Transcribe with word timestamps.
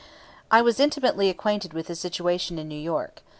I 0.49 0.63
was 0.63 0.79
intimately 0.79 1.29
acquainted 1.29 1.73
with 1.73 1.85
the 1.85 1.95
situation 1.95 2.57
in 2.57 2.67
New 2.67 2.73
York. 2.73 3.21